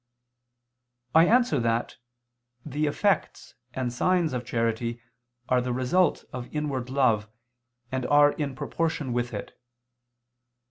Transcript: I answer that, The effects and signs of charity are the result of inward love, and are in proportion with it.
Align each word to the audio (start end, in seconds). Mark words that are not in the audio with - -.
I 1.13 1.27
answer 1.27 1.59
that, 1.59 1.97
The 2.65 2.87
effects 2.87 3.53
and 3.75 3.93
signs 3.93 4.33
of 4.33 4.43
charity 4.47 4.99
are 5.47 5.61
the 5.61 5.71
result 5.73 6.25
of 6.33 6.47
inward 6.51 6.89
love, 6.89 7.29
and 7.91 8.07
are 8.07 8.31
in 8.31 8.55
proportion 8.55 9.13
with 9.13 9.31
it. 9.31 9.55